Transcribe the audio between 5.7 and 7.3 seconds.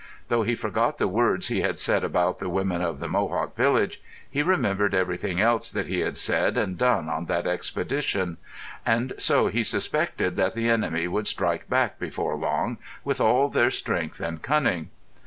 he had said and done on